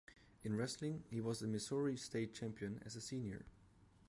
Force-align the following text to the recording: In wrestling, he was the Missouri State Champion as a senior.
In 0.43 0.55
wrestling, 0.55 1.03
he 1.11 1.21
was 1.21 1.41
the 1.41 1.47
Missouri 1.47 1.95
State 1.95 2.33
Champion 2.33 2.81
as 2.87 2.95
a 2.95 3.01
senior. 3.01 3.45